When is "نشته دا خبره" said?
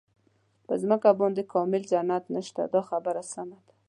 2.35-3.23